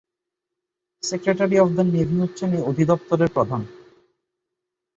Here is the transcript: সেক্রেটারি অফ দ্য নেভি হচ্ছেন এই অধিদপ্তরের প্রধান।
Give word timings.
সেক্রেটারি 1.03 1.55
অফ 1.59 1.69
দ্য 1.69 1.83
নেভি 1.85 2.15
হচ্ছেন 2.19 2.49
এই 2.53 2.63
অধিদপ্তরের 2.63 3.29
প্রধান। 3.33 3.61